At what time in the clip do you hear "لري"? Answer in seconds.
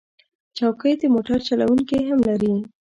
2.27-2.53